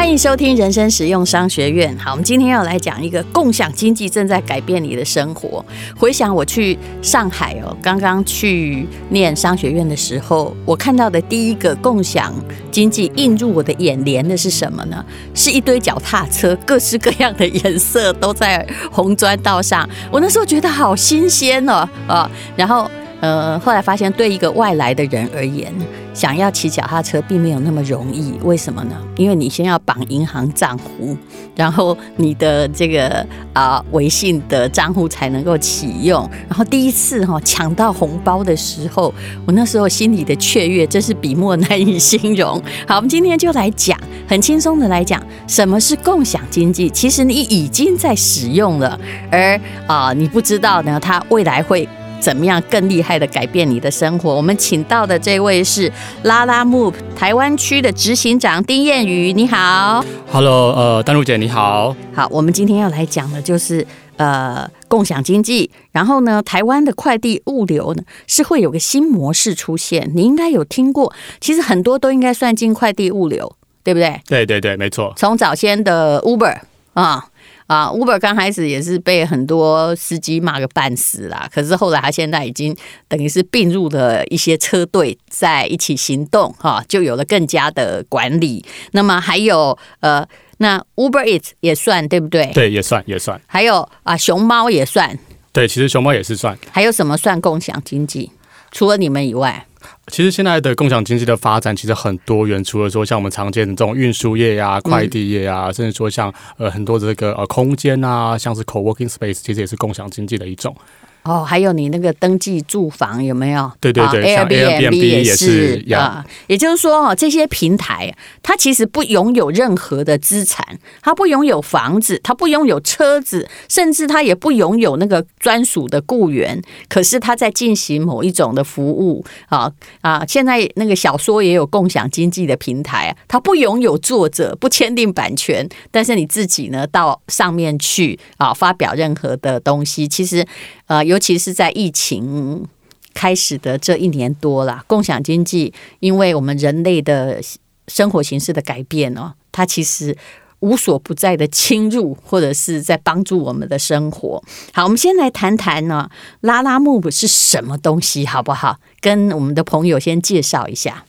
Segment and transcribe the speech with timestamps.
[0.00, 1.94] 欢迎收听人生实用商学院。
[1.98, 5.62] 好，我们今天要来讲一个共享经济正在改变你的生活。
[5.94, 12.32] 回想我去上海哦，刚刚去念商学院的时候，我看到的第一个共享
[12.72, 15.04] 经济映入我的眼帘的是什么呢？
[15.34, 19.86] 是一堆脚踏车，各式各样的颜色都在红砖道上。
[20.10, 22.90] 我那时候觉得好新鲜哦，啊，然后。
[23.20, 25.72] 呃，后来发现，对一个外来的人而言，
[26.14, 28.32] 想要骑脚踏车并没有那么容易。
[28.42, 28.96] 为什么呢？
[29.16, 31.14] 因为你先要绑银行账户，
[31.54, 36.28] 然后你的这个啊、微信的账户才能够启用。
[36.48, 39.12] 然后第一次哈、抢到红包的时候，
[39.46, 42.60] 我那时候心里的雀跃真是笔墨难以形容。
[42.88, 46.88] 好，我们今天就来讲，很轻松的来讲，什么是共享经济？
[46.88, 48.98] 其实你已经在使用了，
[49.30, 51.86] 而啊、你不知道呢，它未来会。
[52.20, 54.34] 怎么样更厉害的改变你的生活？
[54.34, 55.90] 我们请到的这位是
[56.22, 60.04] Lalamove 台湾区的执行长丁燕宇，你好。
[60.30, 61.96] Hello，呃，丹露姐你好。
[62.12, 63.84] 好，我们今天要来讲的就是
[64.18, 65.70] 呃共享经济。
[65.92, 71.12] 然后呢，台湾的快递物流呢是会有个新模式出现，你应该有听过。
[71.40, 73.50] 其实很多都应该算进快递物流，
[73.82, 74.20] 对不对？
[74.28, 75.14] 对对对，没错。
[75.16, 76.58] 从早先的 Uber
[76.92, 77.24] 啊。
[77.70, 82.76] 啊，Uber 刚开始也是被很多司机骂个半死啦，可是后来他现在已经
[83.06, 88.64] 等于是并入了一些车队在一起行动，哈，就有了更加的管理。
[88.90, 90.26] 那么还有呃，
[90.58, 92.50] 那 Uber Eats 也算对不对？
[92.52, 93.40] 对，也算也算。
[93.46, 95.16] 还有啊，熊猫也算。
[95.52, 96.58] 对，其实熊猫也是算。
[96.72, 98.32] 还有什么算共享经济？
[98.72, 99.64] 除了你们以外？
[100.10, 110.74] 其实现在的共享经济的发展其实很多元，除了说像我们常见的这种运输业呀、快递业啊，甚至说像呃很多这个呃空间啊，像是 co-working space，其实也是共享经济的一种。
[111.22, 113.70] 哦，还有你那个登记住房有没有？
[113.78, 116.24] 对对对，像 Airbnb 也是啊。
[116.46, 120.66] 也就是说哦，这些平台它其实不拥有任何的资产，
[121.02, 126.60] 它不拥有房子，它不拥有车子，甚至它也不拥有那个专属的雇员。
[126.88, 129.70] 可是它在进行某一种的服务啊
[130.00, 130.24] 啊！
[130.26, 140.46] 现在那个小说也有共享经济的平台，它不拥有作者，不签订版权，但是你自己呢到上面去啊发表任何的东西，其实。
[140.90, 142.64] 呃，尤其是在疫情
[143.12, 147.42] 开始的这一年多啦，共享经济，因为我们人类的
[147.88, 150.16] 生活形式的改变哦，它其实
[150.60, 154.40] 无所不在的侵入，或者是在帮助我们的生活。
[154.72, 156.08] 好，我们先来谈谈呢
[156.42, 158.78] 拉拉木是什么东西，好不好？
[159.00, 161.04] 跟我们的朋友先介绍一下。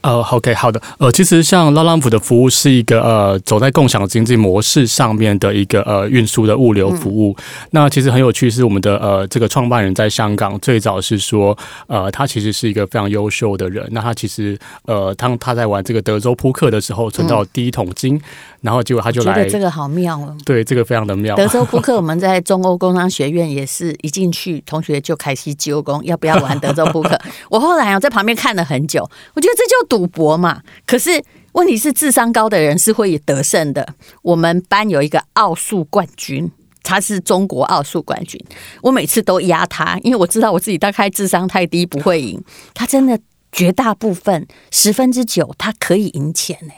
[0.00, 0.80] 呃，OK，好的。
[0.98, 7.34] 呃，其实像 Lalamove 的服务是一个呃走在共享经济模式上面的一个呃运输的物流服务。
[7.38, 13.86] 嗯、那其实很有趣，是我们的呃这个创办人在香港最早是说，呃，他其实是一个非常优秀的人。
[13.92, 18.20] 那他其实呃当他在玩这个德州扑克的时候存到第一桶金，嗯、
[18.60, 20.36] 然后结果他就来，觉得这个好妙哦。
[20.44, 21.34] 对，这个非常的妙。
[21.34, 27.18] 德州扑克 我们在中欧工商学院也是一进去，同学就开始揪工，要不要玩德州扑克？
[27.48, 29.74] 我后来啊在旁边看了很久，我觉得这就。
[29.86, 31.22] 赌博嘛，可是
[31.52, 33.86] 问题是智商高的人是会得胜的。
[34.22, 36.50] 我们班有一个奥数冠军，
[36.82, 38.42] 他是中国奥数冠军，
[38.82, 42.42] 我每次都压他，因为我知道我自己大概智商太低不会赢。
[42.72, 43.20] 他真的
[43.52, 46.72] 绝大部分十分之九，他可以赢钱呢。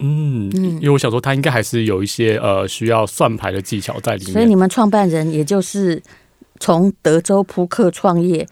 [0.00, 4.32] 嗯嗯，因为我想说他应该还是有一些呃需要算牌的技巧在里面。
[4.34, 6.00] 所以你们创办人也就是
[6.60, 8.46] 从德州扑克创业，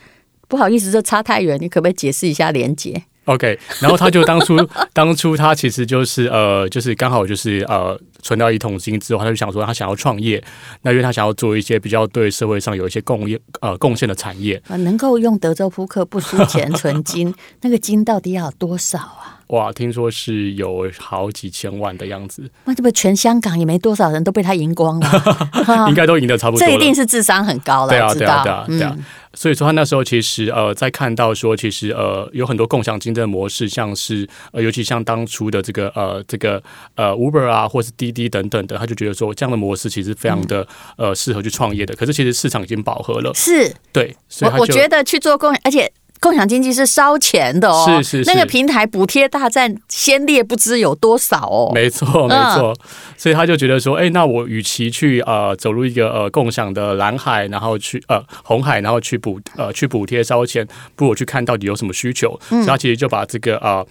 [0.49, 4.57] 不好意思，这差太远，你可不可以解释一下连结？OK，然后他就当初
[4.93, 10.43] 当初他其实就是呃，就是刚好就是呃，存到一桶金之后，他就想说他想要创业，
[10.83, 19.37] 那因为他想要做一些比较对社会上有一些贡献呃贡献的产业啊，能够用德州扑克不输钱存金， 那个金到底要有多少啊？
[19.49, 22.49] 哇，听说是有好几千万的样子。
[22.67, 25.11] 那这不全香港也没多少人都被他赢光了，
[25.91, 26.65] 应该都赢得差不多。
[26.65, 28.97] 这一定是智商很高了，对啊，对啊，对啊，对啊。
[29.35, 36.61] 所以说他那时候其实呃，在看到说其实呃有很多共享经济模式，像是呃尤其像当初的这个呃这个
[36.97, 40.67] 呃 Uber 啊，或是滴滴等等的，他就觉得说这样的模式其实非常的
[40.97, 41.95] 呃适合去创业的。
[41.95, 44.17] 可是其实市场已经饱和了，是对。
[44.29, 45.91] 所以我我觉得去做共，而且。
[46.23, 52.77] 共享经济是烧钱的哦，是是是，那个平台补贴大战先烈不知有多少哦，没错没错，
[53.17, 63.87] 所以他就觉得说，哎，那我与其去呃走入一个呃共享的蓝海，然后去呃红海，然后去补呃去补贴烧钱，不如我去看到底有什么需求，所以他其实就把这个呃。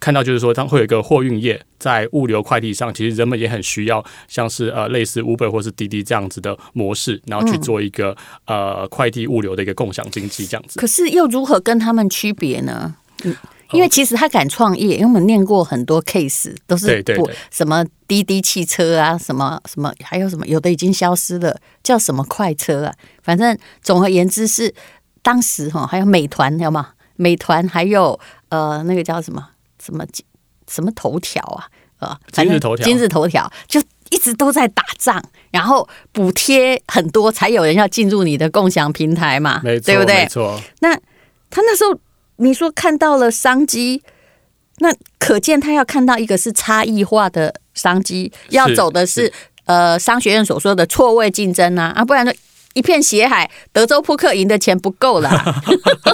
[0.00, 10.78] 看到就是说，它会有一个货运业在物流快递上，其实人们也很需要，像是呃类似 Uber 或是滴滴这样子的模式，然后去做一个、嗯、呃快递物流的一个共享经济这样子。
[10.78, 12.96] 可是又如何跟他们区别呢？
[13.24, 13.36] 嗯
[13.72, 24.72] 因为其实他敢创业，因为我们念过很多 case，都是不什么滴滴汽车啊，什么什么，还有什么有的已经消失了，叫什么快车啊，反正总而言之是
[25.22, 26.90] 当时哈，还有美团，有吗？
[27.16, 28.20] 美团还有
[28.50, 29.48] 呃那个叫什么
[29.84, 30.04] 什么
[30.68, 40.14] 什么头条啊，呃，今日头条，今日头条就一直都在打仗，然后补贴很多，才有人要进入你的共享平台嘛，没错，对不对？
[40.22, 40.60] 没错。
[40.80, 40.94] 那
[41.50, 41.98] 他那时候。
[42.38, 44.02] 你说看到了商机，
[44.78, 49.32] 那可见他要看到一个是差异化的商机，要走的是，是
[49.66, 52.34] 呃商学院所说的错位竞争啊啊，不然说
[52.74, 55.30] 一片血海，德州扑克赢的钱不够了，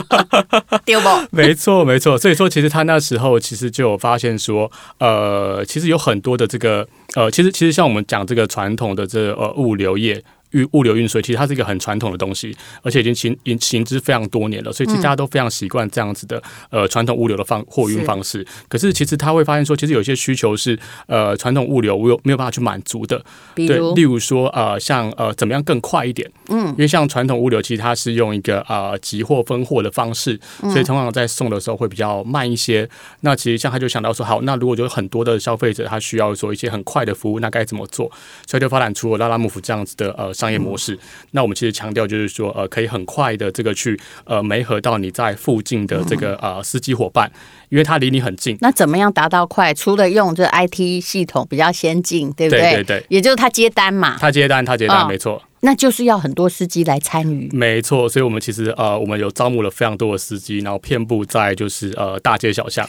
[0.86, 1.08] 丢不？
[1.30, 6.86] 没错没错，所以说其实他那时候其实就有发现说，呃，其实有很多的这个
[7.16, 10.22] 呃，其实其实像我们讲这个传统的这個、呃物流业。
[10.50, 18.46] 运物流运输其实它是一个很传统的东西，而且已经行行行之非常多年了，所以其实大家都非常习惯这样子的呃传统物流的方货运方式。
[18.68, 23.24] 可是其实他会发现说，其实有些需求是呃传统物流我有没有办法去满足的。
[23.54, 26.30] 对，例如说呃像呃怎么样更快一点？
[26.48, 32.88] 嗯，因为像传统物流其实它是用一个呃集货分货的方式，所以通常在送的时候会比较慢一些。
[33.20, 38.10] 那其实像他就想到说，好，那如果有很多的消费者他需要做一些很快的服务，那该怎么做？
[38.46, 40.34] 所以就发展出了 Lalamove 这样子的呃。
[40.40, 40.98] 商业模式，
[41.32, 47.30] 那我们其实强调就是说，呃，可以很快的这个去呃，媒合到你在附近的这个呃司机伙伴，
[47.68, 48.56] 因为他离你很近。
[48.60, 49.74] 那怎么样达到快？
[49.74, 52.60] 除了用这 IT 系统比较先进，对不对？
[52.60, 55.42] 对对对，也就是他接单嘛，他接单，他接单，哦、没错。
[55.62, 58.08] 那就是要很多司机来参与，没错。
[58.08, 62.88] 所以我们其实呃，我们有招募了非常多的司机，然后遍布在就是呃大街小巷。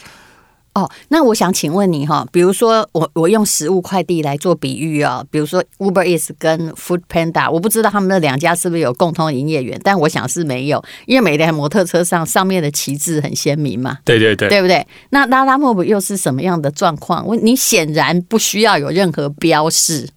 [0.74, 13.98] 哦，那我想请问你哈，比如说我我用食物快递来做比喻啊，比如说 Uber Eats 跟 Food Panda，我不知道他们那两家是不是有共同营业员，但我想是没有，因为每台摩托车上上面的旗帜很鲜明嘛。
[14.06, 14.88] 对对对，对不对？
[15.10, 17.28] 那 Lalamove 又是什么样的状况？
[17.28, 20.08] 我你显然不需要有任何标示，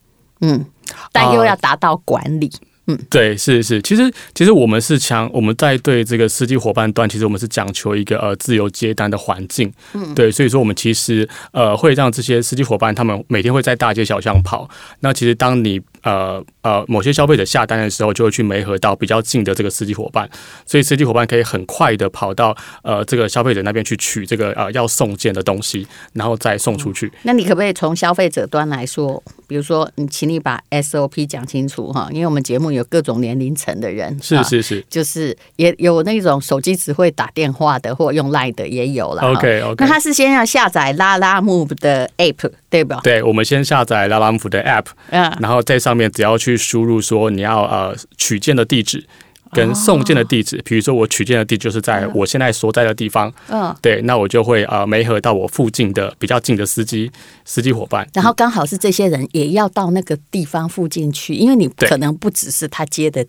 [0.40, 0.64] 嗯，
[1.10, 2.48] 但又要达到管理。
[2.60, 14.68] 呃嗯，对，是是，其实其实我们是强，我们在对这个司机伙伴端，其实我们是讲求一个呃自由接单的环境，嗯，对，所以说我们其实呃会让这些司机伙伴他们每天会在大街小巷跑，
[15.00, 20.28] 那其实当你呃呃某些消费者下单的时候，就会去媒合到比较近的这个司机伙伴，
[20.66, 27.12] 所以司机伙伴可以很快的跑到呃这个消费者那边去取这个呃要送件的东西，然后再送出去。
[27.22, 32.64] 那你可不可以从消费者端来说，比如说你请你把 SOP 讲清楚哈，因为我们节目。
[32.74, 39.22] 有各种年龄层的人，是是是，啊，就是也有那种手机只会打电话的，或用 Line 的也有了。
[39.22, 42.98] OK OK，那他是先要下载 Lalamove 的 App，对吧？
[43.04, 49.06] 对，我们先下载 Lalamove 的 App，嗯，然后在上面只要去输入说你要呃取件的地址。
[49.52, 57.08] 跟送件的地址，比如说我取件的地址就是在我现在所在的地方，嗯，对，那我就会呃媒合到我附近的比较近的司机
[57.44, 63.24] 司机伙伴，然后刚好是这些人也要到那个地方附近去，因为你可能不只是他接的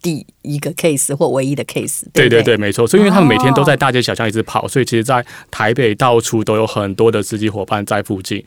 [0.00, 2.42] 第一个 case 或唯一的 case，对对？
[2.42, 8.42] 对，没错，所以因为他们每天都在大街小巷一直跑，所以其实，在台北到处都有很多的司机伙伴在附近，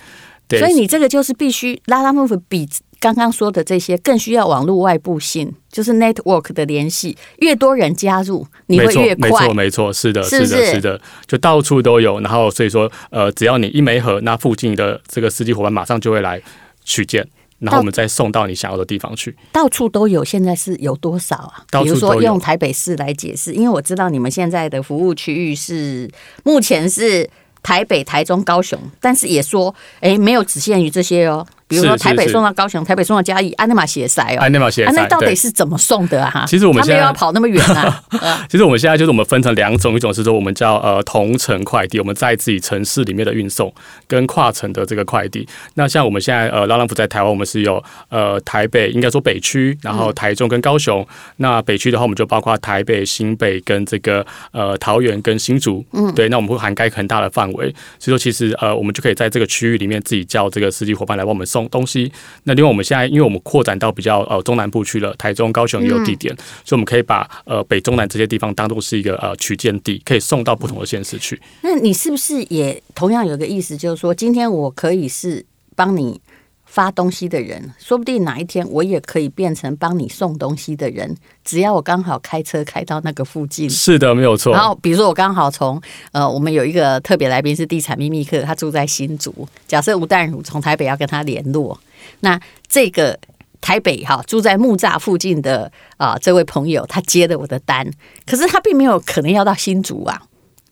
[0.48, 2.68] 对，所以你这个就是必须 Lalamove 比。
[3.02, 9.28] 刚刚说的这些更需要网络外部性，就是 network 的联系，越多人加入，你会越快。
[9.28, 12.20] 没错，没错，是的，是，是，是的，是的，就到处都有。
[12.20, 16.40] 然后所以说，呃，只要你一没合，那附近的这个司机伙伴马上就会来
[16.84, 17.28] 取件，
[17.58, 19.36] 然后我们再送到你想要的地方去。
[19.52, 21.66] 到处都有，现在是有多少啊？
[21.82, 26.08] 比如说用台北市来解释，因为我知道你们现在的服务区域是
[26.44, 27.28] 目前是
[27.64, 31.48] 台北、台中、高雄，但是也说，哎，没有只限于这些哦。
[31.72, 36.46] 比如说台北送到高雄，台北送到嘉义，安德玛鞋塞哦，安德玛鞋塞，那到底是怎么送的啊？
[36.48, 38.04] 其实我们现在要跑那么远啊。
[38.50, 43.74] 其实我们现在就是我们分成两种，一种是说我们叫呃同城快递，我们在自己城市里面的运送，
[44.08, 45.48] 跟跨城的这个快递。
[45.76, 51.08] 那像我们现在呃 Lalamove 在台湾，我们是有呃台北，应该说北区，然后台中跟高雄。
[51.38, 55.86] 那北区的话，我们就包括台北、新北跟这个呃桃园跟新竹。
[55.94, 62.12] 嗯，对，那我们会涵盖很大的范围，所以说其实呃我们就可以在这个区域里面自己叫这个司机伙伴来帮我们送东西，
[62.44, 71.40] 那另外我们现在，因为我们扩展到比较呃中南部去了，台中、高雄也有地点，嗯、所以我们可以把呃北中南这些地方当做是一个呃取件地，可以送到不同的县市去。
[71.62, 76.20] 那你是不是也同样有个意思，就是说今天我可以是帮你
[76.72, 81.14] 发东西的人，说不定哪一天我也可以变成帮你送东西的人，
[81.44, 83.70] 只要我刚好开车开到那个附近。
[83.70, 84.54] 是的，没有错。
[84.54, 85.82] 然后比如说我刚好从
[86.14, 89.46] 呃，我们有一个特别来宾是地产秘密客，他住在新竹。
[89.68, 91.78] 假设吴淡如从台北要跟他联络，
[92.22, 93.20] 那这个
[93.60, 97.86] 台北哈住在木栅附近的啊、呃、这位朋友，他接了我的单，
[98.26, 100.22] 可是他并没有可能要到新竹啊。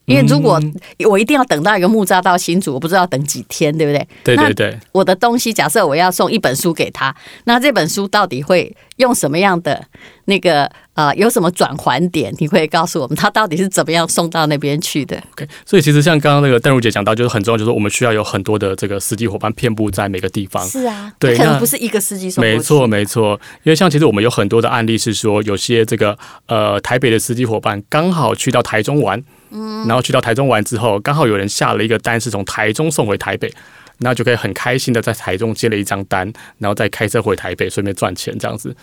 [0.06, 0.60] 因为如果
[1.08, 4.08] 我一定要等到一个木栅到新竹，我不知道等几天，对不对？
[4.24, 4.78] 对对对。
[4.90, 7.14] 我的东西，假设我要送一本书给他，
[7.44, 9.84] 那这本书到底会用什么样的
[10.24, 12.34] 那个呃，有什么转环点？
[12.38, 15.46] 你会告诉我们，他到底是怎么样送到那边去的？OK。
[15.64, 20.66] 所以其实像刚刚那个邓如姐讲到，就是很重要，就是我们需要有很多的这个司机伙伴遍布在每个地方。
[20.66, 22.42] 是啊，对，可能不是一个司机送。
[22.42, 29.22] 没错没错，因为像其实我们有很多的案例是说，有些这个呃台北的司机伙伴刚好去到台中玩。
[29.50, 33.52] 嗯，然后去到台中玩之后，刚好有人下了一个单，是从台中送回台北，
[33.98, 38.74] 那就可以很开心的在台中接了一张单，然后再开车回台北，顺便赚钱这样子。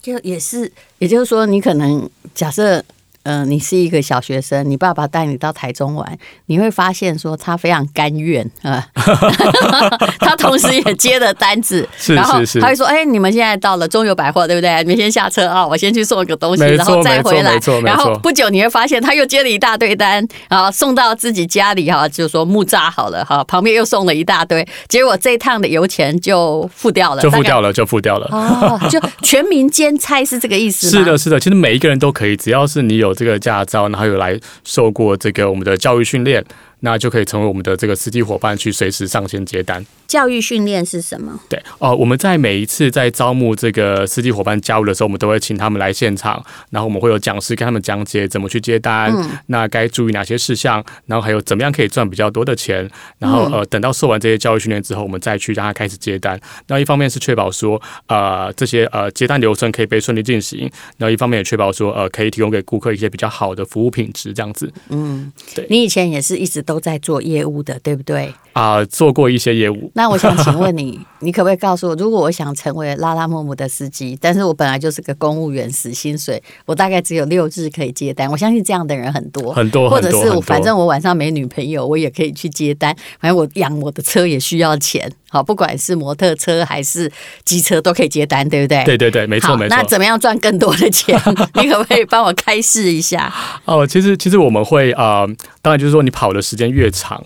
[0.00, 2.84] 就也是，也就是说，你可能假设。
[3.26, 8.86] 嗯、呃，你是一个小学生，你爸爸带你到台中玩，你会发现说他非常甘愿啊，
[10.20, 14.80] 他同时也接了单子， 然后他会说：“哎，你们现在到了中油百货，对不对？
[14.84, 17.58] 你们先下车啊，我先去送一个东西，然后再回来。
[17.84, 28.28] 然后不久你会发现他又接了一大堆单，然后送到自己家里哈，就说木栅好了哈，旁边又送了一大堆，结果这一趟的油钱就付掉了，就付掉了，就付掉了。
[28.30, 31.04] 哦，就全民兼差是这个意思吗？
[31.04, 33.15] 是的，是的，其实每一个人都可以，只要是你有。
[33.16, 36.44] 这个驾照，然后有来受过这个我们的教育训练。
[36.80, 39.84] 那就可以成为我们的这个司机伙伴，去随时上线接单。
[40.06, 41.38] 教育训练是什么？
[41.48, 52.88] 对哦、呃，我们在每一次在招募这个司机伙伴加入的时候，我们都会请他们来现场，然后我们会有讲师跟他们讲解怎么去接单，嗯、那该注意哪些事项，然后还有怎么样可以赚比较多的钱。
[53.18, 56.38] 然后呃，等到受完这些教育训练之后，我们再去让他开始接单。
[56.68, 64.72] 那一方面是确保说呃这些呃接单流程可以被顺利进行，然后一方面也确保说呃可以提供给顾客一些比较好的服务品质，这样子。
[64.90, 65.66] 嗯，对。
[65.68, 68.34] 你以前也是一直都在做业务的，对不对？
[68.52, 69.90] 啊、呃，做过一些业务。
[69.94, 78.30] 那我想请问你， 你可不可以告诉我，如果我想成为拉拉木木的司机，但是我本来就是个公务员，死薪水，我大概只有六日可以接单。
[78.30, 82.94] 我相信这样的人很多，很多，或者是我反正我晚上没女朋友，我也可以去接单。
[83.20, 87.12] 反正我养我的车也需要钱，好，不管是摩托车还是
[87.44, 88.82] 机车都可以接单，对不对？
[88.84, 89.76] 对对对，没错没错。
[89.76, 91.14] 那怎么样赚更多的钱？
[91.60, 93.30] 你可不可以帮我开示一下？
[93.66, 95.28] 哦，其实其实我们会啊、呃，
[95.60, 97.22] 当然就是说你跑的时间越长。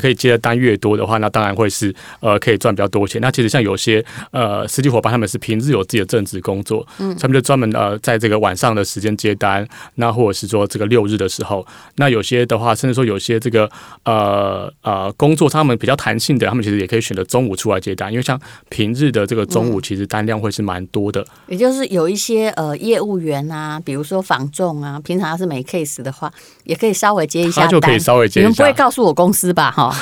[0.00, 3.20] 可以接的单越多的话，那当然会是呃可以赚比较多钱。
[3.20, 11.66] 那其实像有些呃司机伙伴，他们是平日有自己的正职工作，嗯，他们就专门呃在这个晚上的时间接单，那或者是说这个六日的时候，
[11.96, 13.70] 那有些的话，甚至说有些这个
[14.04, 21.24] 呃呃工作他们比较弹性的，他们其实也可以选择中午出来接单，因为像平日的这个中午，其实单量会是蛮多的。
[21.46, 26.32] 也就是有一些呃业务员啊，比如说房仲啊，平常要是没 case 的话，
[26.64, 28.48] 也可以稍微接一下单，他就可以稍微接一下。
[28.48, 29.67] 你们不会告诉我公司吧？
[29.70, 29.92] 哈，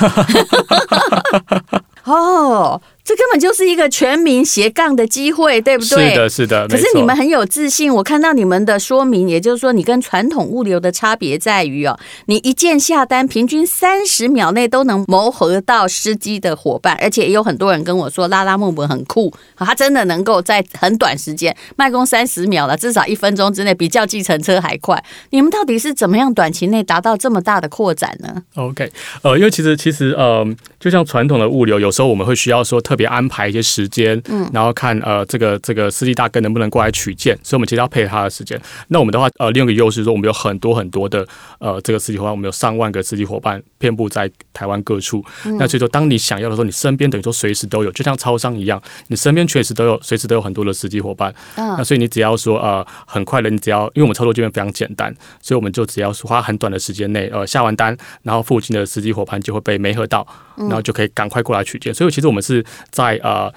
[2.05, 2.81] 哦。
[3.07, 6.09] 这根本就是一个全民斜杠的机会，对不对？
[6.09, 6.67] 是的，是的。
[6.67, 25.01] 可是你们很有自信，我看到你们的说明，也就是说，你跟传统物流的差别在于哦，你一键下单，平均三十秒内都能谋合到司机的伙伴，而且也有很多人跟我说，拉拉木木很酷，他真的能够在很短时间卖工三十秒了，至少一分钟之内比叫计程车还快。
[25.29, 30.45] 你们到底是怎么样短期内达到这么大的扩展呢？OK，呃，因为其实其实呃，
[30.77, 32.96] 就像传统的物流，有时候我们会需要说特。
[32.97, 38.59] 别安排一些时间，嗯，然后看呃这个这个司机大哥能不能过来取件，所以我们其实要配合他的时间。
[38.87, 41.25] 那我们的话，呃，另一个优势说，我们有很多很多的
[41.59, 45.23] 呃这个司机伙伴，我们有上万个司机伙伴遍布在台湾各处。
[45.45, 51.33] 嗯、那所以说，当你想要的时候，你身边等于说随时都有，就像超商一样，你身边确实都有，随时都有很多的司机伙伴。
[51.55, 60.25] 嗯、那所以你只要说呃很快的，你只要因为我们操作界面非常简单，所以我们就只要花很短的时间内呃下完单，然后附近的司机伙伴就会被媒合到，
[60.57, 61.93] 然后就可以赶快过来取件。
[61.93, 63.53] 所以其实我们是在呃。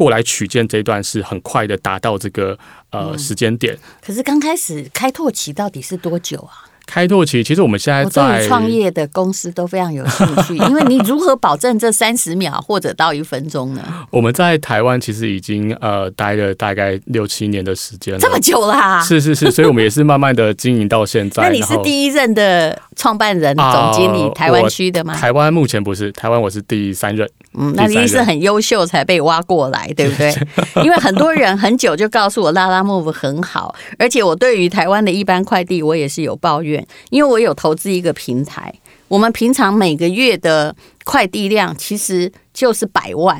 [0.00, 2.58] 过来取件这一段是很快的达到这个
[2.90, 3.76] 呃时间点。
[4.00, 6.69] 可是刚开始开拓期到底是多久啊？
[6.90, 13.82] 开拓期其实我们现在在创业的公司都非常有兴趣， 因为你如何保证这三十秒或者到一分钟呢？
[14.10, 19.00] 我们在台湾其实已经呃待了大概六七年的时间了，这么久啦？
[19.04, 21.44] 是是是，所以我们也是慢慢的经营到现在。
[21.46, 25.14] 那你是第一任的创办人、总经理，台湾区的吗？
[25.14, 27.30] 台湾目前不是，台湾我是第三任。
[27.56, 30.32] 嗯，那你是很优秀才被挖过来，对不对？
[30.84, 36.79] 因为很多人很久就告诉我拉拉 move 很好，而且我对于台湾的一般快递，我也是有抱怨，
[37.10, 38.72] 因为我有投资一个平台，
[39.08, 43.38] 我们平常每个月的快递量其实就是百万，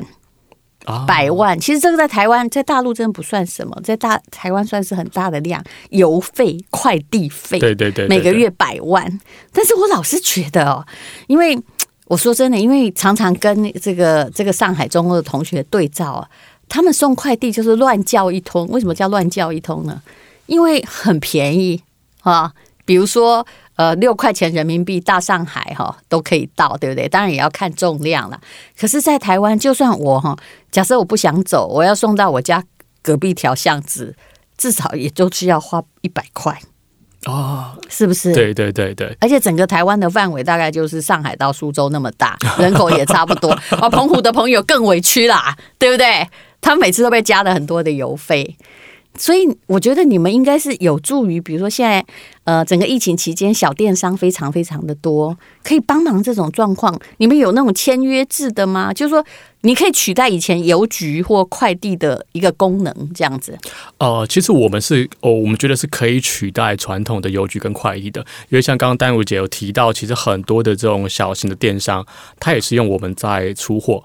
[1.07, 1.59] 百万。
[1.59, 9.21] 其实这个在台湾，在大陆真的不算什么，在大台湾算是很大的量，邮费、快递费，对对对，每个月百万。
[9.53, 10.87] 但是我老是觉得哦，
[11.27, 11.59] 因为。
[12.11, 16.29] 我说真的，因为常常跟这个这个上海中国的同学对照啊，
[16.69, 18.67] 他们送快递就是乱叫一通。
[18.67, 20.03] 为什么叫乱叫一通呢？
[20.47, 21.81] 因为很便宜
[22.23, 22.53] 啊，
[22.91, 27.09] 比如说呃六块钱人民币大上海哈都可以到，对不对？
[27.09, 28.41] 当然也要看重量了。
[28.77, 30.37] 可是，在台湾，就算我哈，
[30.73, 32.65] 假设我不想走，我要送到我家
[33.01, 34.17] 隔壁条巷子，
[34.59, 36.61] 至少也就是要花一百块。
[37.27, 38.35] 哦，是不是？
[38.35, 43.53] 对对对对，而且整个台湾的范围大概就是上海到苏州那么大，人口也差不多。
[43.79, 46.29] 啊， 澎湖的朋友更委屈啦，对不对？
[46.61, 48.57] 他每次都被加了很多的邮费。
[49.17, 52.05] 所以我觉得你们应该是有助于，比如说现在
[52.45, 56.99] 呃整个疫情期间，小电商非常非常的多，可以帮忙这种状况。
[57.19, 58.93] 你们有那种签约制的吗？
[58.95, 59.23] 就是说
[59.63, 63.59] 你可以取代以前邮局或快递的一个功能，这样子。
[63.99, 72.07] 呃，其实我们是哦，我们觉得是可以取代传统的邮局跟快递的，因为像刚刚丹如姐有提到，其实很多的这种小型的电商，
[72.39, 74.03] 它也是用我们在出货。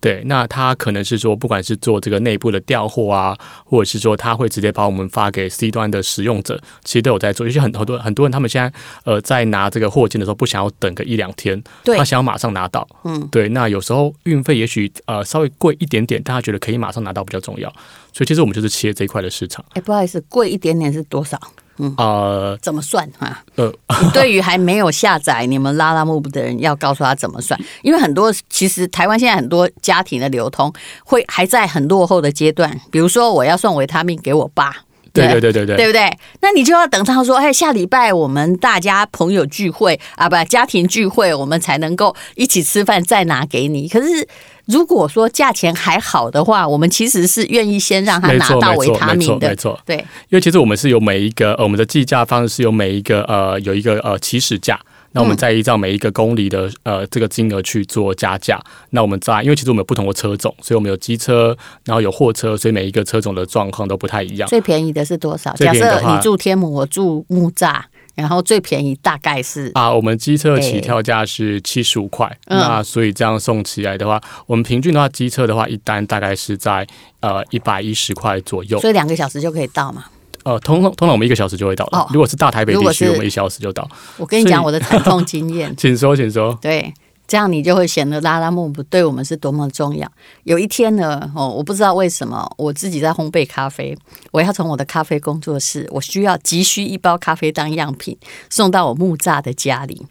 [0.00, 7.46] 对，那他可能是说，不管是做这个内部的调货啊，或者是说他会直接把我们发给 C 端的使用者，其实都有在做。
[7.46, 8.72] 尤其很很多很多人，他们现在
[9.04, 12.86] 呃在拿这个货件的时候，不想要等个一两天，对，他想要马上拿到。
[13.04, 13.48] 嗯，对。
[13.48, 17.68] 那有时候运费也许呃稍微贵一点点，但他觉得可以马上拿到比较重要。
[18.12, 19.64] 所以其实我们就是切这一块的市场。
[19.70, 21.40] 哎，不好意思，贵一点点是多少？
[21.78, 23.42] 嗯呃，怎么算啊？
[23.56, 23.72] 呃，
[24.12, 30.72] 对于还没有下载你们 Lalamove 的人，要告诉他怎么算，因为很多其实台湾现在很多家庭的流通
[31.04, 32.78] 会还在很落后的阶段。
[32.90, 34.74] 比如说，我要送维他命给我爸，
[35.12, 36.18] 对对对对对，对不对？
[36.40, 43.88] 那你就要等他说，哎，下礼拜我们大家朋友聚会啊，不，家庭聚会，我们才能够一起吃饭，再拿给你。
[43.88, 44.28] 可是。
[44.68, 49.96] 如果说价钱还好的话，我们其实是愿意先让他拿到维他命的，没错，对，
[50.28, 54.78] 因为其实我们是有每一个，呃、我们的计价方式是有每一个呃有一个呃起始价，
[55.12, 58.62] 那我们再依照每一个公里的呃这个金额去做加价。
[58.90, 61.56] 那我们在因为其实我们有不同的车种，所以我们有机车，
[61.86, 64.46] 然后有货车，所以每一个车种的状况都不太一样。
[64.50, 65.50] 最便宜的是多少？
[65.54, 67.80] 假设你住天母，我住木栅。
[68.18, 76.84] 然后最便宜大概是啊，我们机车起跳价是七十五块，欸、那所以这样送起来的话，嗯、我们平均的话，机车的话一单大概是在
[77.20, 80.04] 呃一百一十块左右，所以两个小时就可以到嘛？
[80.42, 81.98] 呃，通通常我们一个小时就会到了。
[81.98, 83.88] 哦、如果是大台北地区，我们一小时就到。
[84.16, 86.58] 我跟你讲我的惨痛经验， 请说，请说。
[86.60, 86.92] 对。
[87.28, 90.10] 这样你就会显得 Lalamove 对我们是多么重要。
[90.44, 93.96] 有一天呢，哦，我不知道为什么，我自己在烘焙咖啡，
[94.32, 98.16] 我要从我的咖啡工作室，我需要急需一包咖啡当样品
[98.48, 100.06] 送到我木栅的家里。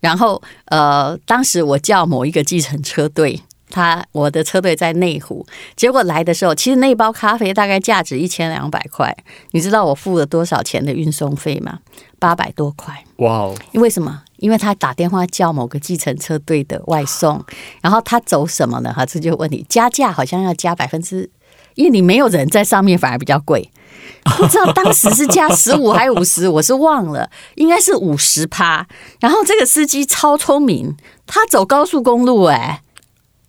[0.00, 9.14] 然后，呃，当时我叫某一个计程车队，他我的车队在内湖，结果来的时候，其实那包咖啡大概价值一千两百块。
[9.50, 11.80] 你知道我付了多少钱的运送费吗？
[12.18, 13.04] 八百多块。
[13.16, 13.54] 哇哦！
[13.72, 14.22] 因为什么？
[14.42, 17.42] 因为他打电话叫某个计程车队的外送，
[17.80, 18.92] 然后他走什么呢？
[18.92, 21.30] 哈，这就问你加价好像要加百分之，
[21.76, 23.70] 因为你没有人在上面，反而比较贵。
[24.36, 28.84] 不知道当时是加十五还是五十，我是忘了，应该是五十趴。
[29.20, 32.80] 然后这个司机超聪明，他走高速公路哎、欸。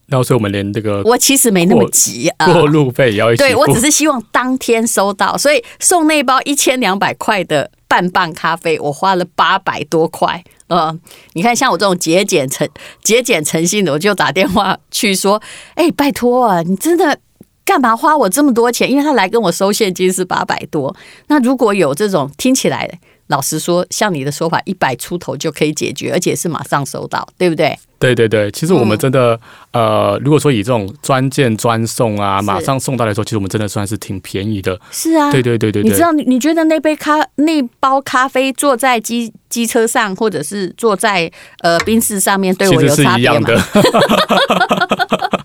[0.06, 3.42] 然后所以我们连这个我其实没那么急啊，过路费也要一起。
[3.42, 10.44] 对，我只是希望当天收到，所以送那包一千两百块的半磅咖啡，我花了八百多块。
[10.66, 10.98] 呃，
[11.34, 12.68] 你看，像我这种节俭诚
[13.04, 15.40] 节俭诚信的，我就打电话去说，
[15.76, 17.20] 哎，拜托啊，你真的
[17.64, 18.90] 干嘛花我这么多钱？
[18.90, 20.96] 因为他来跟我收现金是八百多，
[21.28, 27.78] 那如果有这种听起来，老实说，像你的说法，一百出头就可以解决，而且是马上收到，对不对？
[27.98, 29.40] 对对对，其实我们真的，
[29.72, 34.78] 嗯、呃，如果说以这种专件专送啊，马上送到来说，其实我们真的算是挺便宜的。
[34.92, 43.48] 是啊，对对对对，对，你知道，你你觉得那杯咖那包咖啡坐在机机车上，或者是坐在呃宾士上面，对我有差别吗？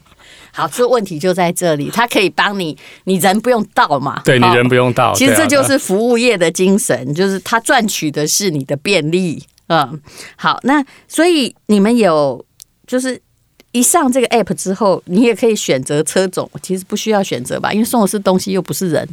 [0.53, 4.21] 好，这问题就在这里，他可以帮你，你人不用到嘛？
[4.25, 5.15] 对，你人不用到。
[5.15, 9.43] 其实这就是服务业的精神，就是他赚取的是你的便利。
[9.69, 10.01] 嗯，
[10.37, 12.45] 好，那所以你们有。
[12.89, 13.21] 就是
[13.73, 19.07] 一上这个 app 之后，你也可以选择车种，其实不需要选择吧，因为送的是东西，又不是人，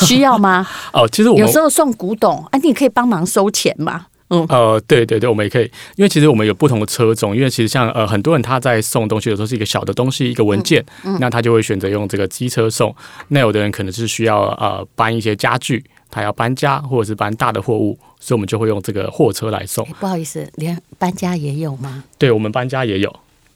[0.00, 0.68] 需要吗？
[0.92, 4.08] 哦，其实我有时候送古董，啊，你也可以帮忙收钱嘛。
[4.32, 5.64] 嗯，呃，对对对，我们也可以，
[5.96, 12.94] 因为其实我们有不同的车种，因为其实像呃很多人他在送东西的时候是一个小的东西，一个文件，嗯嗯、那他就会选择用这个机车送。
[13.28, 17.98] 那有的人可能是需要呃搬一些家具，他要搬家或者是搬大的货物。
[18.18, 19.84] 所以，我们就会用这个货车来送。
[19.98, 22.04] 不好意思，连搬家也有吗？
[22.16, 23.12] 对，我们搬家也有，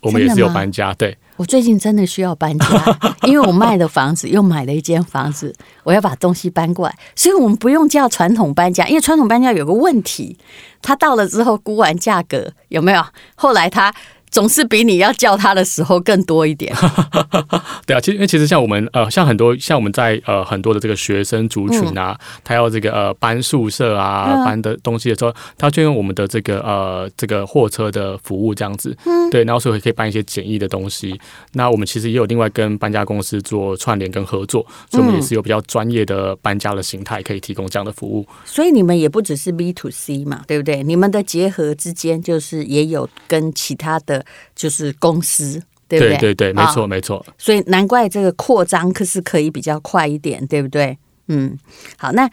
[0.07, 0.95] 我们也是有搬家。
[0.95, 2.67] 对，我最近真的需要搬家，
[3.27, 6.95] 因为我卖的房子又买了一间房子，我要把东西搬过来。
[7.15, 10.39] 所以我们不用叫传统搬家，因为传统搬家有个问题，
[10.81, 13.05] 他到了之后估完价格有没有？
[13.35, 13.95] 后来他
[14.31, 16.75] 总是比你要叫他的时候更多一点。
[17.87, 28.97] 对啊，其实因为其实像我们呃，像很多像我们在呃很多的这个学生族群啊，嗯、他要这个呃搬宿舍啊、嗯、搬的东西的时候，他就用我们的这个呃这个货车的服务这样子。
[29.05, 31.19] 嗯，对，然后所以可以搬一些简易的东西。
[31.53, 38.27] 那我们其实也有另外跟搬家公司做串联跟合作，所以我们也是有比较专业的搬家的形态，可以提供这样的服务。
[38.45, 40.83] 所以你们也不只是 B to C 嘛，对不对？
[40.83, 44.16] 你们的结合之间就是也有跟其他的
[44.55, 46.17] 就是公司，对不对？
[46.17, 47.25] 对对对，没错、哦、没错。
[47.39, 50.97] 所以难怪这个扩张可是可以比较快一点，对不对？
[51.29, 51.59] 嗯，
[51.97, 52.31] 好，那。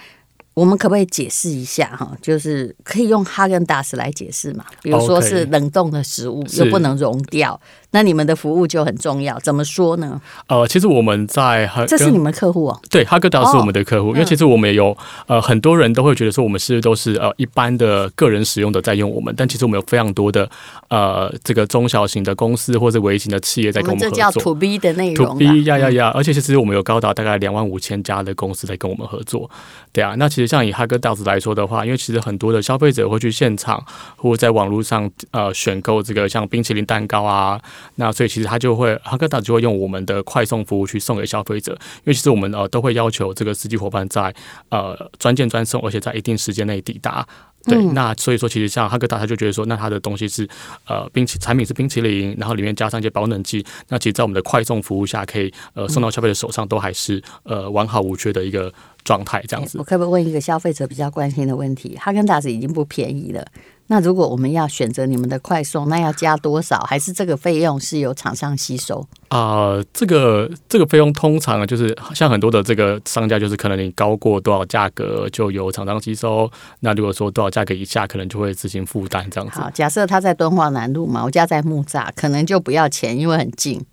[0.55, 2.15] 我们可不可以解释一下哈？
[2.21, 4.63] 就是可以用哈根达斯来解释嘛？
[4.83, 7.59] 比如说是冷冻的食物又不能融掉，
[7.93, 9.39] 那你们的服务就很重要。
[9.39, 10.21] 怎么说呢？
[10.47, 12.79] 呃，其实我们在这是你们客户哦。
[12.91, 14.95] 对，哈根达斯是我们的客户，因为其实我们也有
[15.27, 20.49] 呃很多人都会觉得说我们是都是呃一般的个人使用的在用我们，但其实我们有非常多的
[20.89, 24.15] 呃这个中小型的公司或者微型的企业在跟我们合作。
[24.15, 25.27] 这叫 To B 的内容。
[25.29, 26.11] To B 呀呀呀！
[26.13, 29.49] 而且其实我们有高达大概两万五千家的公司在跟我们合作。
[29.91, 30.53] 对啊，那其实。
[30.53, 33.83] 像以哈根达斯来说的话，因为其实很多的消费者会去现场
[34.17, 37.59] 或者在网络上呃选购这个像冰淇淋蛋糕啊，
[37.95, 44.33] 那所以其实他就会哈根达斯就会用我们的快送服务去送给消费者，因为其实我们呃都会要求这个司机伙伴在
[44.69, 47.25] 呃专件专送，而且在一定时间内抵达。
[47.65, 50.45] 对，那所以说其实像哈根达斯他就觉得说，那他的东西是
[50.85, 58.73] 呃冰淇产品是冰淇淋，然后里面加上一些保冷剂，那其实在我们的快送服务下，可以呃送到消费者手上都还是呃完好无缺的一个。
[59.03, 61.93] 状态这样子，我可不可以问一个消费者比较关心的问题？
[61.97, 63.45] 哈根达斯已经不便宜了，
[63.87, 66.79] 那如果我们要选择你们的快送，那要加多少？
[66.81, 69.05] 还是这个费用是由厂商吸收？
[69.27, 76.49] 啊、呃，这个这个费用通常就是像很多的这个商家，就是可能你高过多少价格就由厂商吸收。
[76.79, 79.59] 那如果说多少价格以下，可能就会自行负担这样子。
[79.59, 83.85] 好，假设他在敦化南路嘛，我家在木栅，可能就不要钱，因为很近。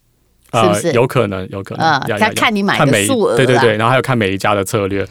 [0.53, 1.49] 是不是、呃、有可能？
[1.51, 2.01] 有可能啊！
[2.19, 5.07] 看、呃、看你买的数额，对对对，然后还有看每一家的策略。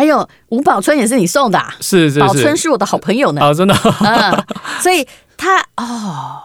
[0.00, 3.42] 还有吴宝春也是你送的、啊，是是是，宝春是我的好朋友呢。
[3.42, 3.74] 啊，真的。
[4.00, 4.44] 嗯，
[4.80, 6.40] 所以他哦，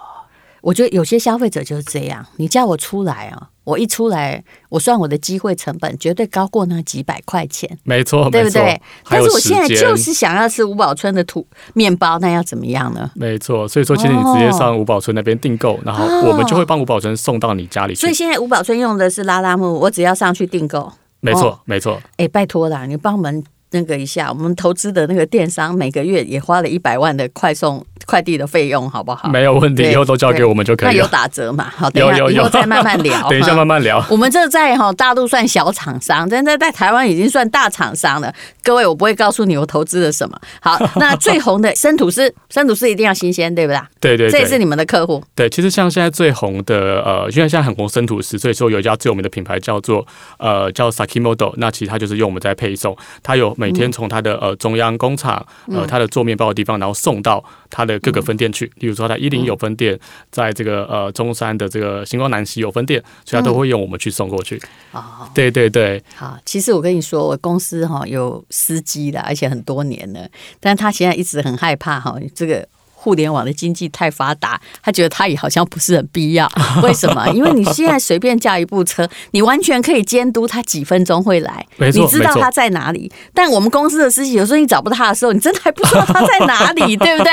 [0.60, 3.48] 我觉得有些消费者就是这样，你叫我出来啊。
[3.64, 8.80] 我一出来，我算我的机会成本绝对高过那几百块钱，没错，对不对？
[9.10, 13.10] 但是我现在就是想要吃吴宝春的土面包，那要怎么样呢？
[13.16, 18.02] 没错，所以说其实你直接上吴宝春那边订购，哦，然后我们就会帮吴宝春送到你家里去。
[18.02, 20.92] 所以现在吴宝春用的是拉拉木，我只要上去订购，
[21.32, 22.02] 没错，没错。
[22.18, 23.44] 哎，拜托啦，你帮我们。
[23.76, 29.28] 那个一下，我们投资的那个电商每个月也花了一百万的快送快递的费用，好不好？
[29.28, 30.94] 没有问题，以后都交给我们就可以了。
[30.94, 31.70] 那有打折嘛？
[31.76, 33.30] 好，等一下有有有以后再慢慢聊。
[33.30, 34.04] 等一下慢慢聊。
[34.10, 38.34] 我们这在哈大陆算小厂商，但在在台湾已经算大厂商了。
[38.64, 40.40] 各位，我不会告诉你我投资了什么。
[40.62, 43.80] 好， 那最红的生吐司，生吐司一定要新鲜，对不对？
[44.00, 45.22] 对对，对，这也是你们的客户。
[45.36, 50.06] 对，其实像现在最红的呃，因为现在很红生吐司，所以说有一家最有名的品牌叫做
[50.38, 54.40] 呃叫 Sakimoto，那其实它就是用我们在配送，它有每天从它的、嗯。
[54.46, 58.72] 呃，中央工厂，呃，它的做面包的地方，然后送到它的各个分店去。
[58.76, 60.00] 例如说，它一零有分店，
[60.30, 64.62] 在这个呃中山的这个星光南西有分店，所以它都会用我们去送过去。
[64.92, 66.04] 哦，对对对。
[66.16, 72.68] 好，其实我跟你说，我公司哈有司机的，而且很多年了，但他现在一直很害怕哈这个。
[73.06, 76.52] 互联网的经济太发达，他觉得他也好像不是很必要。
[76.82, 77.24] 为什么？
[77.36, 83.12] 因为你现在随便叫一部车，你完全可以监督他几分钟会来，你知道他在哪里。
[83.32, 87.32] 但我们公司的司机有时候你找不到他的时候，你真的还不知道他在哪里， 对不对？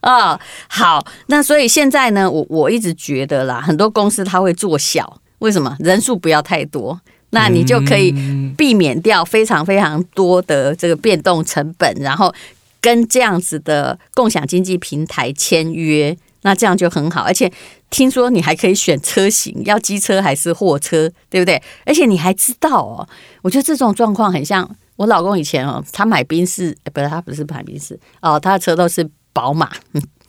[0.00, 5.76] 啊、哦，好，那所以现在呢，我我一直觉得啦，很多公司他会做小，为什么？
[5.78, 7.00] 人数不要太多，
[7.30, 8.12] 那你就可以
[8.56, 12.34] 避免掉非常非常多的这个变动成本，然后。
[12.84, 17.22] 跟这样子的共享经济平台签约，那这样就很好。
[17.22, 17.50] 而且
[17.88, 21.62] 听说你还可以选车型，要机车还是货车，对不对？
[21.86, 23.08] 而且你还知道哦，
[23.40, 29.70] 我觉得这种状况很像我老公以前哦，他买宾士，不是他不是买宾士哦，他的车都是宝马。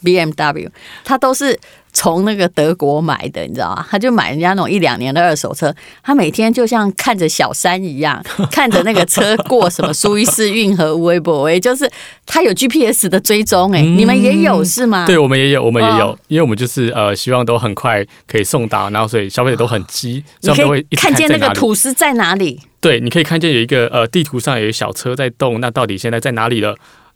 [0.04, 0.70] BMW，
[1.04, 1.60] 他都是
[1.96, 3.88] 从那个德国买的，你知道吗？
[3.90, 11.90] 他就买人家那种一两年的二手车，他每天就像看着小山一样， 看着那个车过什么苏伊士运河、微博，也就是
[12.26, 13.72] 他有 GPS 的追踪。
[13.72, 15.06] 哎，你们也有是吗？
[15.08, 22.60] 对，我们也有，我们也有，哦、因为我们就是呃，希望都很快可以送达，然后所以消费者都很急，你可以看见那个土司在哪里？
[22.82, 26.76] 对，你可以看见有一个呃地图上有一个小车在动，那到底现在在哪里了？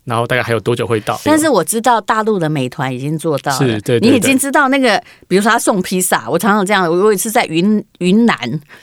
[0.10, 1.18] 然后大概还有多久会到？
[1.24, 8.36] 但是我知道大陆的美团已经做到了，是对，对，对，你已经知道那个，比如说他送披萨，我常常这样，我有一次在云云南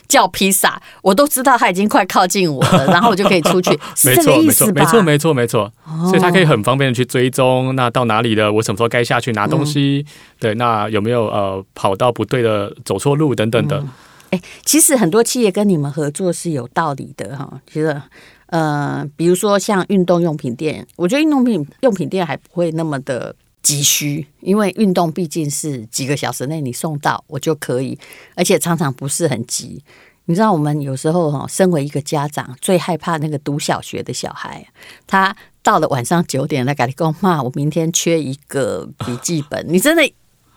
[0.09, 4.83] 叫披萨，我都知道他已经快靠近我了，然后我就可以出去， 是这个意思吧？
[4.83, 8.53] 没错，没错，没错，哦，所以他可以很方便的去追踪，那到哪里了？
[8.53, 10.05] 我什么时候该下去拿东西？
[10.07, 13.79] 嗯、对，那有没有呃跑到不对的走错路等等的？
[13.79, 13.89] 嗯
[14.31, 17.49] 哎，其实很多企业跟你们合作是有道理的哈。
[17.73, 18.03] 其实，
[18.47, 27.99] 呃，比如说像运动用品店，我觉得运动品用品店还不会那么的急需，因为运动毕竟是几个小时内你送到我就可以，
[28.35, 29.83] 而且常常不是很急。
[30.27, 34.67] 你知道，我们有时候哈，身为一个家长，最害怕那个读小学的小孩，
[35.07, 40.09] 他到了晚上九点来跟你讲，妈，我明天缺一个笔记本，你真的。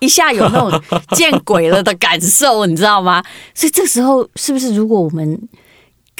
[0.02, 0.82] 一下有那种
[1.14, 3.22] 见鬼了的感受，你知道吗？
[3.54, 5.38] 所以这时候是不是如果我们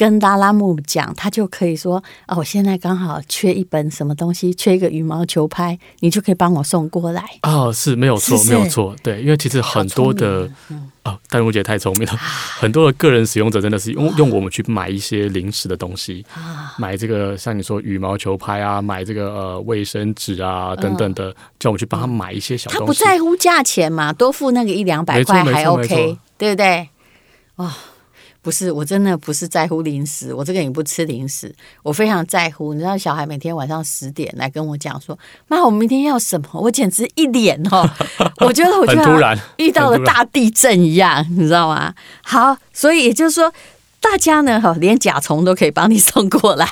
[0.00, 10.50] 跟拉拉木讲，他就可以说：“哦，我现在刚好缺一本什么东西，缺一个羽毛球拍，你就可以帮我送过来。”哦，是没有错，没有错，对，因为其实很多的。
[11.02, 12.14] 哦，但我姐太聪明了。
[12.58, 16.24] 很多的个人使用者真的是用用我们去买一些零食的东西，
[16.78, 22.80] 买这个像你说羽毛球拍啊，买这个呃卫生纸啊等等的，叫我们去帮他买一些小东西。
[22.80, 26.88] 他不在乎价钱嘛，多付那个一两百块还 OK，对不对？
[27.56, 27.70] 哦。
[28.42, 32.72] 不是，我真的不是在乎零食，我这个也不吃零食，我非常在乎。
[32.72, 37.86] 你知道，小孩每天晚上十点来跟我讲说：“妈，我明天要什么？”我简直一脸哦，
[38.40, 41.94] 我觉得我就突然遇到了大地震一样，你知道吗？
[42.22, 43.52] 好，所以也就是说，
[44.00, 46.66] 大家呢，哈，连甲虫都可以帮你送过来，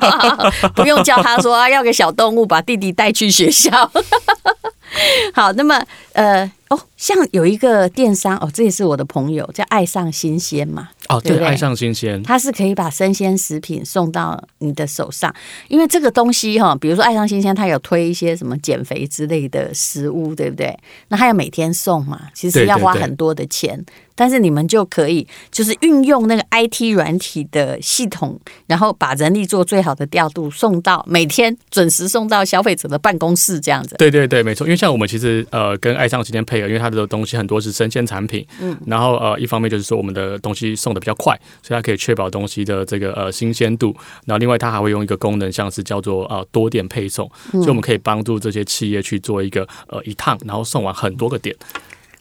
[0.74, 3.70] 不用叫他说啊，要个小动物把弟弟带去学校。
[5.34, 5.82] 好，那么
[6.14, 6.50] 呃。
[6.72, 10.88] 哦，像有一个电商哦，这也是我的朋友，叫爱上新鲜嘛。
[11.10, 15.30] 哦，对，对对爱上新鲜，它是可以把生鲜食品送到你的手上，
[15.68, 20.74] 因为这个东西哈，比如说爱上新鲜，它有推一些什么减肥之类的食物，对不对？
[21.08, 23.84] 那它要每天送嘛，其实要花很多的钱。
[24.14, 33.96] 但是你们就可以就是运用那个 IT 软体的系统，然后把人力做最好的调度，送到每天准时送到消费者的办公室这样子。
[33.98, 34.66] 对对对，没错。
[34.66, 43.94] 因为像我们其实呃跟爱上今天配合，因为它的东西很多是生鲜产品，嗯，然后呃一方面就是说我们的东西送的比较快，所以它可以确保东西的这个呃新鲜度。
[44.26, 51.54] 然后另外它还会用一个功能，像是叫做呃多点配送，所以我们可以帮助这些企业去做一个呃一趟，然后送完很多个点。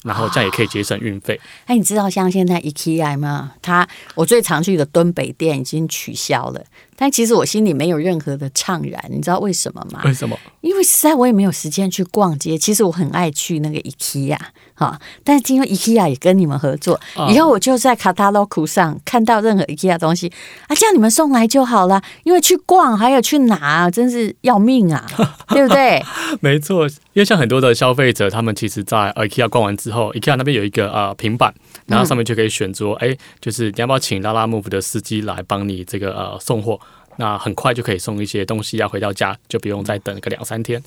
[0.04, 1.40] 然后这样也可以节省运费。
[1.66, 3.54] 哎，你知道像现在 IKEA 吗？
[3.62, 6.64] 它我最常去的敦北店已经取消了。
[6.96, 10.02] 但其实我心里没有任何的怅然，你知道为什么吗？
[10.06, 10.38] 为什么？
[10.62, 12.56] 因为实在我也没有时间去逛街。
[12.56, 14.38] 其实我很爱去那个 IKEA
[14.82, 20.32] 哈，但是今天 IKEA 也跟你们合作，以后我就在 Katalog 上看到任何 IKEA 东西
[20.68, 22.02] 啊，叫你们送来就好了。
[22.24, 25.06] 因为去逛还有去拿，真是要命啊，
[25.50, 26.04] 对不对？
[26.42, 31.54] 没错，因为像很多的消费者，他们其实，在 IKEA 逛完之后，IKEA 那边有一个呃平板，
[31.86, 36.80] 然后上面就可以选择，哎、嗯，就是你要不要请拉拉 move 的司机来帮你这个呃送货。
[37.18, 40.82] 那很快就可以送一些东西，要回到家就不用再等个两三天。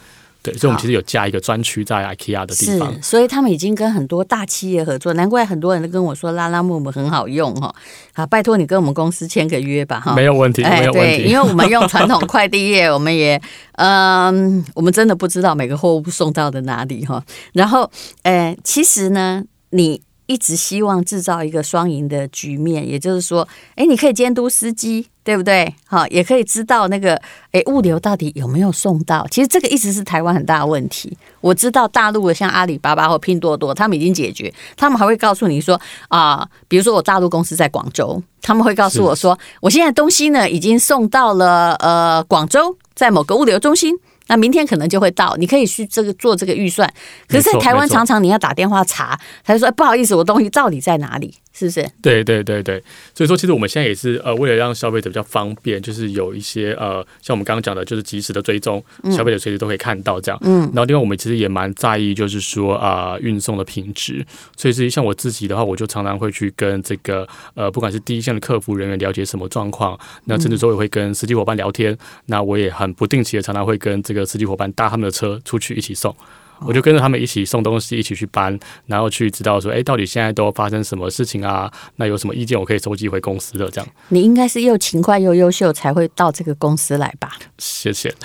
[0.44, 2.92] 对，所以我们其实有加一个专区在 IKEA 的地方。
[2.94, 7.74] 是，所以他们已经跟很多大企业合作，难怪很多人都跟我说拉拉木木很好用哈。
[8.12, 10.14] 好，拜托你跟我们公司签个约吧哈。
[10.14, 11.22] 没有问题，没有问题。
[11.22, 13.40] 对，因为我们用 传统快递业，我们也
[13.72, 17.24] 嗯，我们真的不知道每个货物送到的哪里哈。
[17.54, 17.90] 然后，
[18.22, 20.02] 呃，其实呢，你。
[20.26, 25.74] 一直希望制造一个双赢的局面，也就是说，哎，你可以监督司机，对不对？
[25.86, 27.20] 好，也可以知道那个，
[27.52, 29.26] 诶，物流到底有没有送到。
[29.30, 31.16] 其实这个一直是台湾很大的问题。
[31.40, 43.94] 我知道大陆的像阿里巴巴或拼多多，他们已经解决，他们还会告诉你说啊、呃，比如说我大陆公司在广州，他们会告诉我说，我现在东西呢已经送到了呃广州，在某个物流中心。
[44.26, 46.90] 那明天可能就会到，你可以去这个做这个预算。
[47.28, 51.88] 可是，在台湾常常你要打电话查，他就说：“哎，不好意思，我东西到底在哪里？”是不是？
[52.02, 52.82] 对对对对，
[53.14, 60.38] 所以说其实我们现在也是呃，为了让消费者比较方便，就是有一些呃，像我们刚刚讲的，就是及时的追踪，消费者随时都可以看到这样。
[60.42, 60.62] 嗯。
[60.74, 64.26] 然后另外我们其实也蛮在意，就是说啊、呃，运送的品质。
[64.56, 71.96] 所以是像我自己的话，我就常常会去跟这个呃，不管是第一线的客服人员了解什么状况，那甚至说也会跟司机伙伴聊天。
[72.26, 76.14] 那我也很不定期的，常常会跟这个司机伙伴搭他们的车出去一起送。
[76.60, 81.70] 我就跟着他们一起送东西，一起去搬，然后去知道说，哎，到底现在都发生什么事情啊？
[81.96, 83.88] 那有什么意见，我可以收集回公司的这样。
[84.08, 87.32] 你应该是又勤快又优秀，才会到这个公司来吧？
[87.58, 88.14] 谢谢。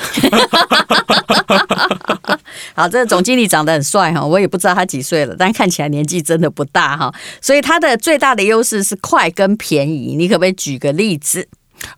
[2.75, 7.13] 好，这个总经理长得很帅哈，我也不知道他几岁了，但看起来年纪真的不大哈。
[7.41, 10.15] 所以他的最大的优势是快跟便宜。
[10.15, 11.47] 你可不可以举个例子？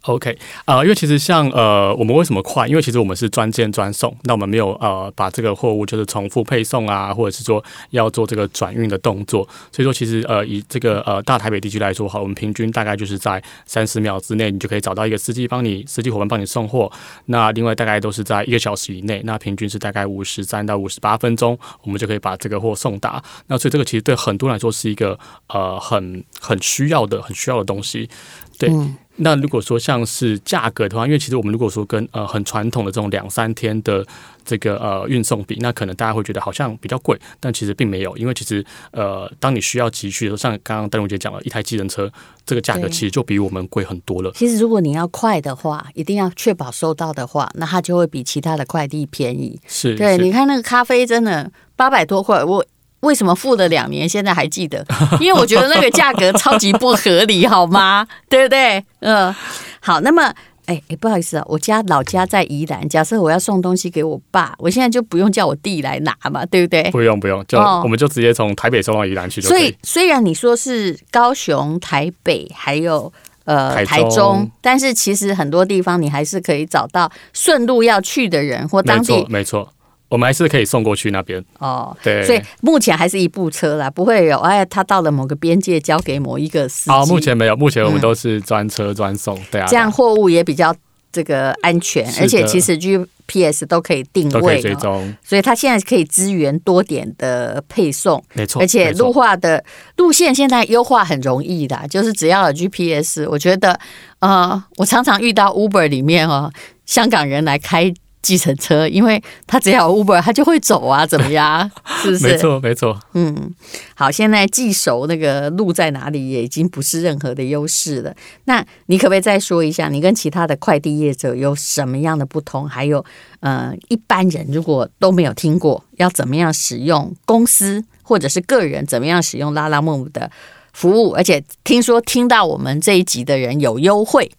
[0.04, 2.68] OK 啊、呃，因为其实像呃，我们为什么快？
[2.68, 9.48] 因为其实我们是专件专送，那我们没有呃把这个货物就是重复配送啊，或者是说要做这个转运的动作。
[9.72, 16.92] 所以说，其实呃以这个呃大台北地区来说，好，我们平均大概就是在三十秒之内，你就可以找到一个司机帮你，司机伙伴帮你送货。
[17.26, 23.22] 那另外大概都是在一个小时以内，那平均是大概五十三到五十八分钟，我们就可以把这个货送达。
[23.48, 25.18] 那所以这个其实对很多人来说是一个
[25.48, 28.10] 呃很很需要的、很需要的东西，
[28.58, 28.70] 对。
[29.18, 34.06] 那如果说像是价格的话，因为其实我们如果说跟呃很传统的这种两三天的
[34.44, 42.12] 这个呃运送比，那可能大家会觉得好像比较贵，但其实并没有，因为其实呃当你需要急需的时候，像刚刚戴荣姐讲了一台计程车，
[42.46, 44.32] 这个价格其实就比我们贵很多了。
[44.34, 49.60] 其实如果你要快的话，一定要确保收到的话，那它就会比其他的快递便宜。
[49.68, 52.66] 是，对，是你看那个咖啡真的八百多块，我。
[53.02, 54.86] 为什么付了两年，现在还记得？
[55.20, 58.08] 因为我觉得那个价格超级不合理，好吗？
[58.30, 58.84] 对不对？
[59.00, 59.34] 嗯，
[59.80, 60.00] 好。
[60.02, 60.24] 那么，
[60.66, 62.88] 哎哎，不好意思啊，我家老家在宜兰。
[62.88, 66.84] 假设我要送东西给我爸，我现在就不用叫我弟来拿嘛，对不对？
[66.92, 69.60] 不用不用，就、哦、我们就直接从台北送到宜兰去就可以。
[69.60, 73.12] 所以虽然你说是高雄、台北还有
[73.46, 79.28] 呃台中，台中，但是其实很多地方你还是可以找到顺路要去的人或当地，没错。
[79.30, 79.74] 没错
[80.12, 81.42] 我们还是可以送过去那边。
[81.58, 86.92] 哦，对，所以目前还是一部车啦，不会有哎，他到了某个边界交给某一个司机。
[86.92, 90.76] 哦，目前没有，目前我们都是专车专送，嗯，对啊，这样货物也比较
[91.14, 99.64] 这个安全，而且其实 GPS 都可以定位，追踪，所以它现在可以支援多点的配送，没错，而且路化的
[99.96, 103.80] 路线现在优化很容易的，就是只要有 GPS，我觉得
[104.20, 106.52] 呃，我常常遇到 Uber 里面哦，
[106.86, 107.94] 香港人来开。
[108.22, 111.70] 计程车，因为他只要有 Uber，他就会走啊，怎么样？
[112.02, 112.28] 是不是？
[112.28, 113.00] 没错，没错。
[113.14, 113.54] 嗯，
[113.96, 118.14] 好，现在记熟那个路在哪里，也已经不是任何的优势了。
[118.46, 122.68] 那你可不可以再说一下，你跟其他的快递业者有什么样的不同？
[122.68, 123.04] 还有，
[123.40, 130.30] 呃，一般人如果都没有听过，要怎么样使用公司或者是个人怎么样使用 Lalamove 的
[130.74, 131.12] 服务？
[131.14, 134.32] 而且听说听到我们这一集的人有优惠。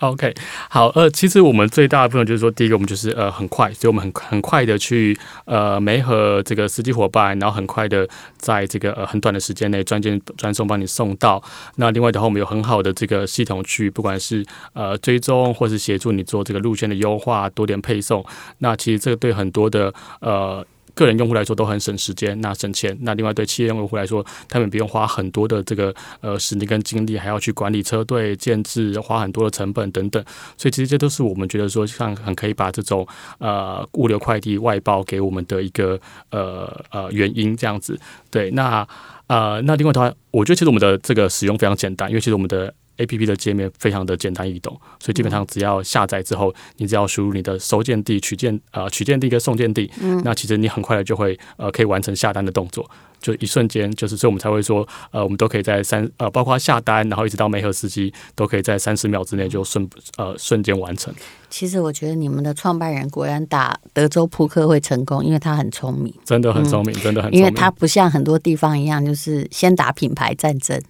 [0.00, 0.32] OK，
[0.70, 11.42] 好，呃，其实我们最大的部分就是说，第一个我们就是呃很快，所以我们很很快的去呃没和这个司机伙伴，然后很快的在这个呃很短的时间内专件专送帮你送到。
[11.76, 18.24] 那另外的话，我们有很好的这个系统去，不管是呃追踪或是协助你做这个路线的优化，多点配送。
[18.58, 20.64] 那其实这个对很多的呃。
[20.98, 22.96] 个人用户来说都很省时间，那省钱。
[23.02, 30.20] 那另外对企业用户来说，他们不用花很多的这个呃时间跟精力，还要去管理车队建制，花很多的成本等等。
[30.56, 33.06] 所以其实这都是我们觉得说，像很可以把这种
[33.38, 37.96] 呃物流快递外包给我们的一个呃呃原因这样子。
[38.30, 38.86] 对，那
[39.28, 42.74] 呃那另外的话，我觉得其实我们的这个使用非常简单，因为其实我们的。
[42.98, 52.88] A P P 的界面非常的简单易懂，所以基本上只要下载之后，你只要输入你的收件地、取件呃取件地跟送件地，嗯，那其实你很快的就会呃可以完成下单的动作，
[53.20, 61.14] 就一瞬间就是，所以我们才会说呃我们都可以在三呃包括下单，然后一直到媒合司机都可以在三十秒之内就瞬呃瞬间完成。
[61.48, 70.80] 其实我觉得你们的创办人果然打德州扑克会成功，因为他很聪明，真的很聪明，嗯，真的很聪明，因为他不像很多地方一样，就是先打品牌战争，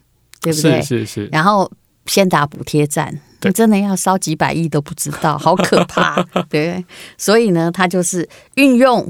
[0.40, 0.80] 对不对？
[0.80, 1.70] 是是是，然后。
[2.08, 6.20] 先打补贴战，你真的要烧几百亿都不知道，好可怕。
[6.50, 6.84] 对，
[7.16, 9.06] 所以呢，他就是运用，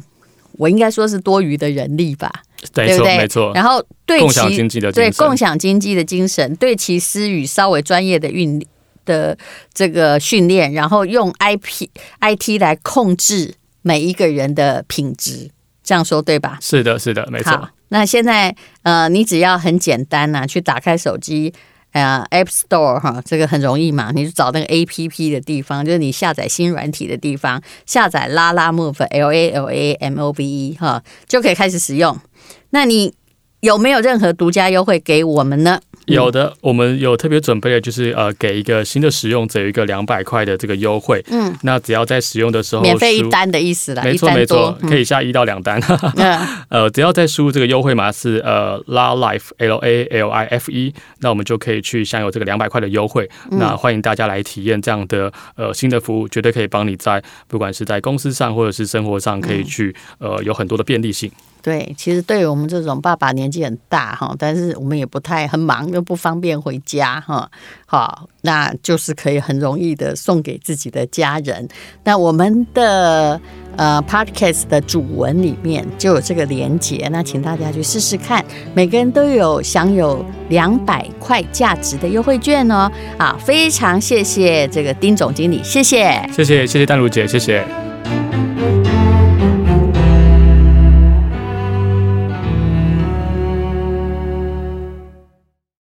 [0.53, 2.31] 我应该说是多余的人力吧，
[2.75, 3.17] 对不对？
[3.17, 3.53] 没错。
[3.55, 8.61] 然后对其共享经济的对共享经济的精神，对其施予稍微专业的运
[9.07, 9.39] 的
[9.73, 11.89] 这个训练，然后用 IP
[12.21, 15.51] IT 来控制每一个人的品质，
[15.83, 16.59] 这样说对吧？
[16.61, 17.71] 是的，是的，没错。
[17.91, 21.55] 那现在呃，你只要很简单呐、啊，去打开手机。
[22.03, 32.19] 呃，App Store 哈，这个很容易嘛，你就找那个 APP 的地方，就是你下载新软体的地方，下载 Lalamove L A L A M O V E 哈，就可以开始使用。
[32.71, 33.15] 那你
[33.61, 35.81] 有没有任何独家优惠给我们呢？
[36.09, 41.25] 有的，我们有特别准备的，就是呃，给一个新的使用者有一个两百块的这个优惠。
[41.31, 45.81] 嗯，那只要在使用的时候，免费一单的意思啦，没错没错，可以下一到两单。
[46.17, 53.29] 嗯，呃，只要在输入这个优惠码是呃 La Life L A L I F E，那我们就可以去享有这个两百块的优惠。
[53.51, 61.31] 那欢迎大家来体验这样的呃新的服务，绝对可以帮你在不管是在公司上或者是生活上，可以去呃有很多的便利性。
[61.63, 67.51] 对，其实对于我们这种爸爸年纪很大哈，但是我们也不太很忙又不方便回家哈，
[67.85, 71.69] 好，那就是可以很容易的送给自己的家人。
[72.05, 73.41] 那我们的
[73.77, 78.45] 呃 Podcast 的主文里面就有这个连接，那请大家去试试看，
[78.75, 82.91] 每个人都有享有两百块价值的优惠券哦。
[83.19, 87.88] 啊，非常谢谢这个丁总经理，谢谢，谢谢谢谢丹如姐，谢谢。